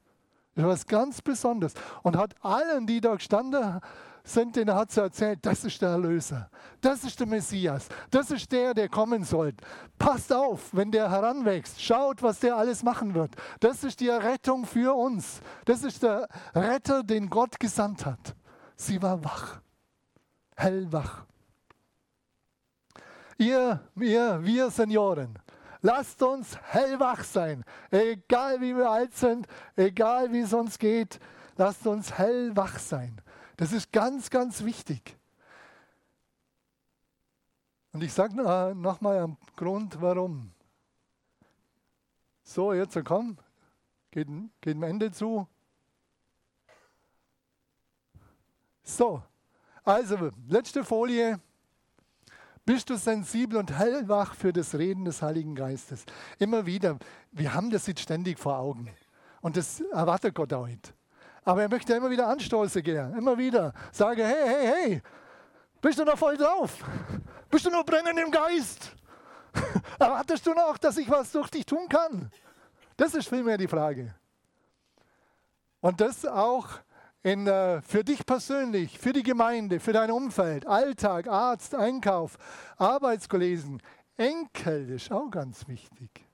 [0.55, 1.75] Das ist was ganz Besonderes.
[2.03, 3.81] Und hat allen, die da gestanden
[4.27, 6.51] sind, denen hat sie erzählt, das ist der Erlöser,
[6.81, 9.55] das ist der Messias, das ist der, der kommen soll.
[9.99, 13.37] Passt auf, wenn der heranwächst, schaut, was der alles machen wird.
[13.61, 15.41] Das ist die Rettung für uns.
[15.65, 18.35] Das ist der Retter, den Gott gesandt hat.
[18.77, 19.61] Sie war wach,
[20.55, 21.25] hellwach.
[23.39, 25.39] Ihr, ihr, wir Senioren,
[25.81, 27.65] lasst uns hellwach sein.
[27.91, 31.19] Egal wie wir alt sind, egal wie es uns geht,
[31.57, 33.21] lasst uns hellwach sein.
[33.57, 35.17] Das ist ganz, ganz wichtig.
[37.93, 40.53] Und ich sage nochmal am Grund, warum.
[42.43, 43.39] So, jetzt komm,
[44.11, 44.29] geht,
[44.61, 45.49] geht dem Ende zu.
[48.89, 49.21] So,
[49.85, 51.41] also letzte Folie.
[52.65, 56.05] Bist du sensibel und hellwach für das Reden des Heiligen Geistes?
[56.39, 56.97] Immer wieder,
[57.33, 58.89] wir haben das jetzt ständig vor Augen.
[59.41, 60.93] Und das erwartet Gott heute.
[61.45, 63.17] Aber er möchte immer wieder Anstoße gehen.
[63.17, 65.03] Immer wieder sage, hey, hey, hey,
[65.81, 66.85] bist du noch voll drauf?
[67.51, 68.97] Bist du noch brennend im Geist?
[69.99, 72.31] Erwartest du noch, dass ich was durch dich tun kann?
[72.97, 74.15] Das ist vielmehr die Frage.
[75.81, 76.69] Und das auch
[77.27, 82.39] in, äh, für dich persönlich, für die Gemeinde, für dein Umfeld, Alltag, Arzt, Einkauf,
[82.77, 83.83] Arbeitskollegen,
[84.17, 86.25] Enkel ist auch ganz wichtig.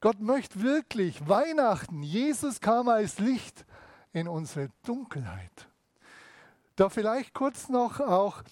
[0.00, 2.04] Gott möchte wirklich Weihnachten.
[2.04, 3.66] Jesus kam als Licht
[4.12, 5.66] in unsere Dunkelheit.
[6.76, 8.44] Da vielleicht kurz noch auch,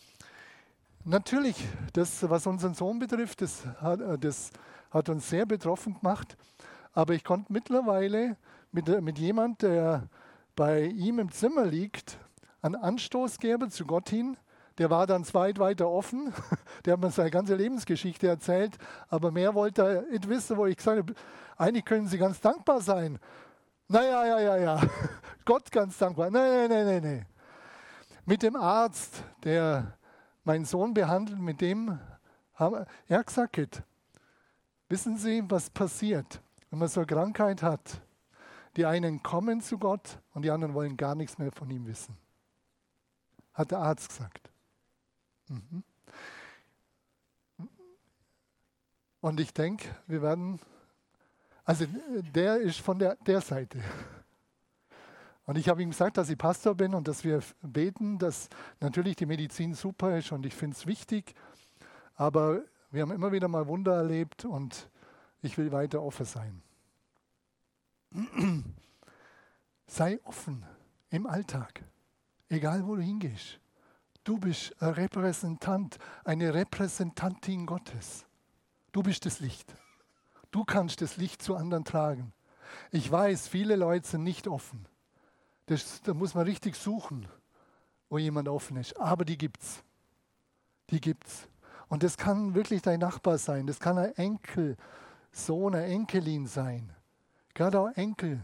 [1.04, 1.56] natürlich,
[1.92, 4.50] das, was unseren Sohn betrifft, das hat, äh, das
[4.90, 6.36] hat uns sehr betroffen gemacht.
[6.94, 8.36] Aber ich konnte mittlerweile
[8.72, 10.08] mit, mit jemand, der
[10.56, 12.18] bei ihm im Zimmer liegt,
[12.62, 14.36] einen Anstoß geben zu Gott hin.
[14.78, 16.32] Der war dann zweit weiter offen.
[16.84, 18.78] Der hat mir seine ganze Lebensgeschichte erzählt.
[19.08, 21.14] Aber mehr wollte er nicht wissen, wo ich gesagt habe,
[21.56, 23.18] eigentlich können Sie ganz dankbar sein.
[23.88, 24.80] Naja, ja, ja, ja.
[25.44, 26.30] Gott ganz dankbar.
[26.30, 27.26] Nein, nein, nein, nein, nein.
[28.24, 29.96] Mit dem Arzt, der
[30.44, 31.98] meinen Sohn behandelt, mit dem
[32.54, 33.82] haben er gesagt,
[34.88, 38.00] wissen Sie, was passiert, wenn man so eine Krankheit hat?
[38.78, 42.16] Die einen kommen zu Gott und die anderen wollen gar nichts mehr von ihm wissen.
[43.52, 44.52] Hat der Arzt gesagt.
[45.48, 45.82] Mhm.
[49.20, 50.60] Und ich denke, wir werden,
[51.64, 51.86] also
[52.32, 53.82] der ist von der, der Seite.
[55.44, 59.16] Und ich habe ihm gesagt, dass ich Pastor bin und dass wir beten, dass natürlich
[59.16, 61.34] die Medizin super ist und ich finde es wichtig.
[62.14, 62.62] Aber
[62.92, 64.88] wir haben immer wieder mal Wunder erlebt und
[65.42, 66.62] ich will weiter offen sein.
[69.86, 70.64] Sei offen
[71.10, 71.84] im Alltag,
[72.48, 73.60] egal wo du hingehst.
[74.24, 78.26] Du bist ein Repräsentant, eine Repräsentantin Gottes.
[78.92, 79.74] Du bist das Licht.
[80.50, 82.32] Du kannst das Licht zu anderen tragen.
[82.90, 84.86] Ich weiß, viele Leute sind nicht offen.
[85.66, 87.26] Das, da muss man richtig suchen,
[88.08, 88.98] wo jemand offen ist.
[88.98, 89.82] Aber die gibt's.
[90.90, 91.48] Die gibt's.
[91.88, 93.66] Und das kann wirklich dein Nachbar sein.
[93.66, 94.76] Das kann ein Enkel,
[95.32, 96.94] Sohn, eine Enkelin sein.
[97.58, 98.38] Gerade auch Enkel.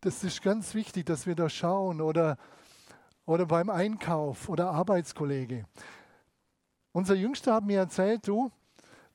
[0.00, 2.36] Das ist ganz wichtig, dass wir da schauen oder,
[3.24, 5.64] oder beim Einkauf oder Arbeitskollege.
[6.90, 8.50] Unser Jüngster hat mir erzählt, du,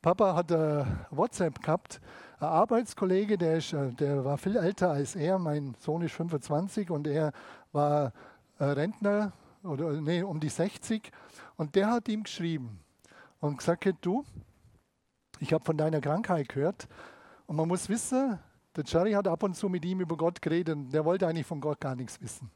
[0.02, 2.00] Papa hat äh, WhatsApp gehabt,
[2.40, 6.90] ein Arbeitskollege, der, ist, äh, der war viel älter als er, mein Sohn ist 25
[6.90, 7.34] und er
[7.74, 8.14] war
[8.60, 11.12] äh, Rentner oder nee, um die 60
[11.58, 12.80] und der hat ihm geschrieben
[13.42, 14.24] und gesagt, du,
[15.42, 16.88] ich habe von deiner Krankheit gehört
[17.48, 18.40] und man muss wissen,
[18.76, 21.60] Der Jerry hat ab und zu mit ihm über Gott geredet der wollte eigentlich von
[21.60, 22.52] Gott gar nichts wissen.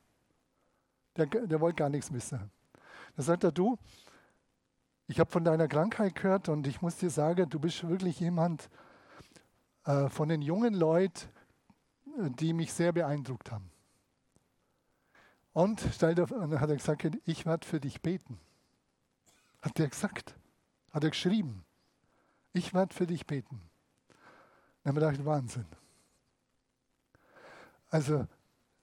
[1.18, 2.52] Der, der wollte gar nichts wissen.
[3.16, 3.78] Da sagt er, du,
[5.08, 8.70] ich habe von deiner Krankheit gehört und ich muss dir sagen, du bist wirklich jemand
[9.86, 11.28] äh, von den jungen Leuten,
[12.40, 13.72] die mich sehr beeindruckt haben.
[15.54, 18.40] Und dann hat er gesagt, ich werde für dich beten.
[19.62, 20.36] Hat er gesagt,
[20.92, 21.66] hat er geschrieben.
[22.54, 23.62] Ich werde für dich beten.
[24.84, 25.66] Dann habe ich gedacht, Wahnsinn.
[27.90, 28.28] Also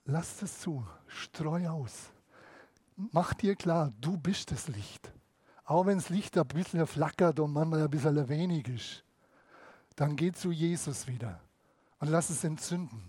[0.04, 2.10] lass es zu, streu aus.
[2.96, 5.12] Mach dir klar, du bist das Licht.
[5.64, 9.04] Auch wenn das Licht ein bisschen flackert und manchmal ein bisschen wenig ist,
[9.96, 11.40] dann geh zu Jesus wieder
[12.00, 13.02] und lass es entzünden.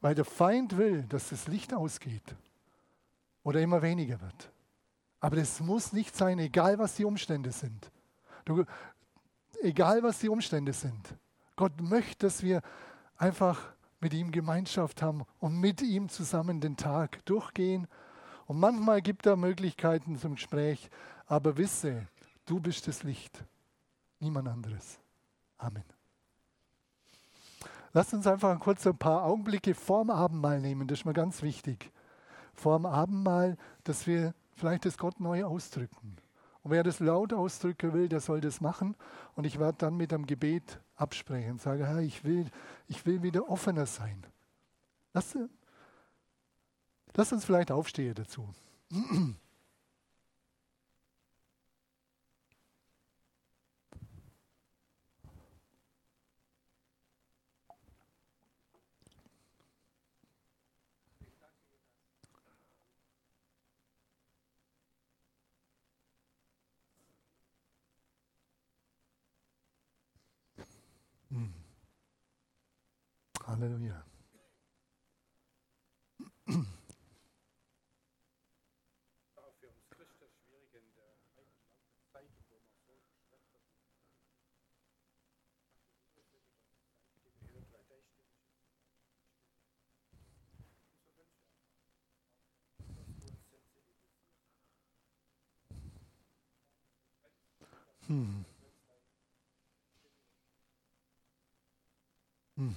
[0.00, 2.34] Weil der Feind will, dass das Licht ausgeht
[3.42, 4.50] oder immer weniger wird.
[5.20, 7.90] Aber das muss nicht sein, egal was die Umstände sind.
[8.44, 8.64] Du,
[9.62, 11.16] egal was die Umstände sind.
[11.56, 12.62] Gott möchte, dass wir
[13.16, 13.60] einfach
[14.00, 17.88] mit ihm Gemeinschaft haben und mit ihm zusammen den Tag durchgehen.
[18.46, 20.90] Und manchmal gibt er Möglichkeiten zum Gespräch,
[21.26, 22.06] aber wisse,
[22.44, 23.42] du bist das Licht,
[24.20, 25.00] niemand anderes.
[25.58, 25.82] Amen.
[27.92, 31.90] Lasst uns einfach kurz ein paar Augenblicke vorm Abendmahl nehmen, das ist mir ganz wichtig.
[32.52, 36.16] Vorm Abendmahl, dass wir vielleicht das Gott neu ausdrücken.
[36.66, 38.96] Und wer das laut ausdrücken will, der soll das machen.
[39.36, 42.50] Und ich werde dann mit einem Gebet absprechen sage, Herr, ich will,
[42.88, 44.26] ich will wieder offener sein.
[45.12, 45.38] Lass,
[47.14, 48.52] lass uns vielleicht aufstehen dazu.
[73.46, 74.04] Halleluja.
[98.06, 98.44] Hmm.
[102.56, 102.72] Hmm.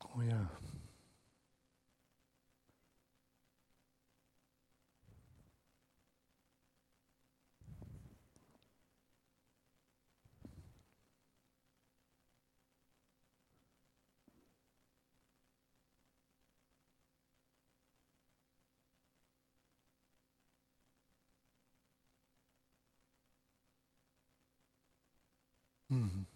[0.00, 0.50] Oh ja.
[25.92, 26.31] Mhm.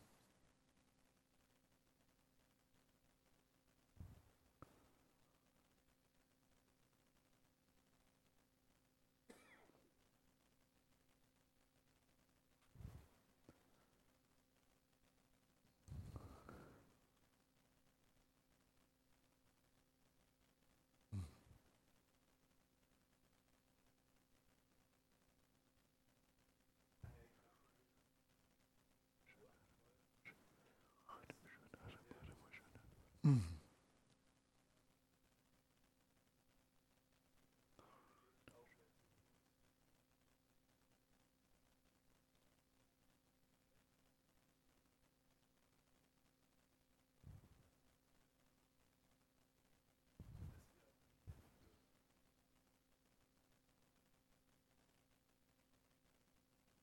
[33.27, 33.45] Mhm.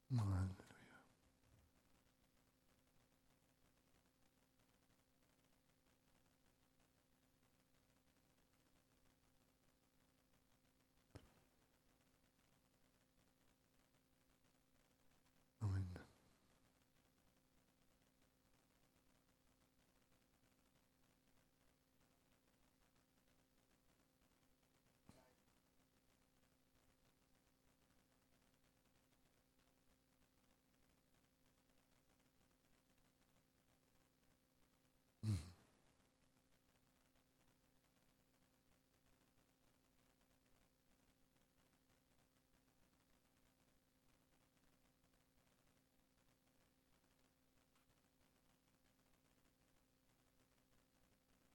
[0.09, 0.62] Nein.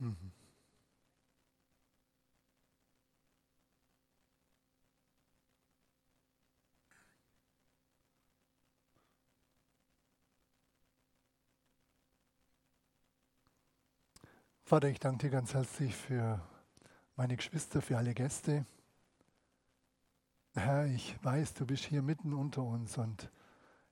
[0.01, 0.33] Mhm.
[14.63, 16.41] Vater, ich danke dir ganz herzlich für
[17.17, 18.67] meine Geschwister, für alle Gäste.
[20.55, 23.31] Herr, ich weiß, du bist hier mitten unter uns und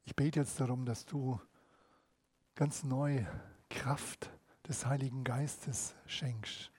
[0.05, 1.41] ich bete jetzt darum, dass du
[2.55, 3.25] ganz neu
[3.71, 4.31] Kraft
[4.69, 6.71] des Heiligen Geistes schenkst,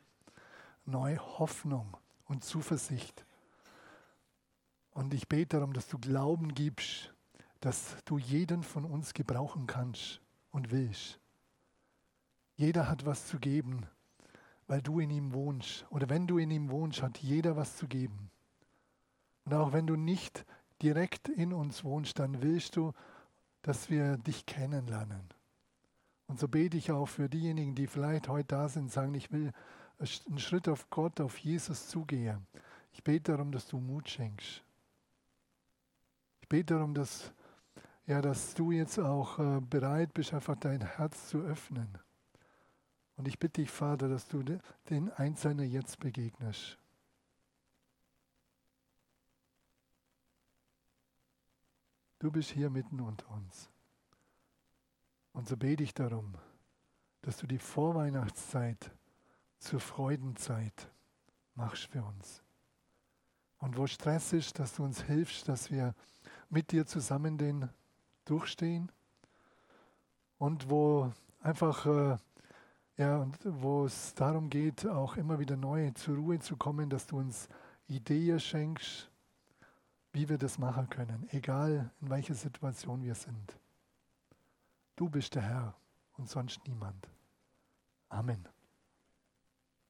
[0.85, 3.25] neue Hoffnung und Zuversicht.
[4.91, 7.13] Und ich bete darum, dass du Glauben gibst,
[7.61, 10.21] dass du jeden von uns gebrauchen kannst
[10.51, 11.19] und willst.
[12.55, 13.85] Jeder hat was zu geben,
[14.67, 15.85] weil du in ihm wohnst.
[15.89, 18.31] Oder wenn du in ihm wohnst, hat jeder was zu geben.
[19.45, 20.45] Und auch wenn du nicht
[20.81, 22.93] direkt in uns wohnst, dann willst du,
[23.61, 25.36] dass wir dich kennenlernen.
[26.27, 29.51] Und so bete ich auch für diejenigen, die vielleicht heute da sind, sagen, ich will
[29.99, 32.45] einen Schritt auf Gott, auf Jesus zugehen.
[32.91, 34.63] Ich bete darum, dass du Mut schenkst.
[36.41, 37.31] Ich bete darum, dass,
[38.05, 41.97] ja, dass du jetzt auch äh, bereit bist, einfach dein Herz zu öffnen
[43.17, 44.43] und ich bitte dich, Vater, dass du
[44.89, 46.77] den Einzelnen jetzt begegnest.
[52.19, 53.69] Du bist hier mitten unter uns.
[55.37, 56.33] Und so bete ich darum,
[57.21, 58.89] dass du die Vorweihnachtszeit
[59.59, 60.89] zur Freudenzeit
[61.53, 62.41] machst für uns.
[63.59, 65.93] Und wo Stress ist, dass du uns hilfst, dass wir
[66.49, 67.69] mit dir zusammen den
[68.25, 68.91] durchstehen.
[70.39, 72.17] Und wo einfach äh,
[72.97, 77.05] ja, und wo es darum geht, auch immer wieder neu zur Ruhe zu kommen, dass
[77.05, 77.47] du uns
[77.87, 79.11] Ideen schenkst,
[80.13, 83.55] wie wir das machen können, egal in welcher Situation wir sind.
[84.97, 85.75] Du bist der Herr
[86.13, 87.07] und sonst niemand.
[88.09, 88.49] Amen.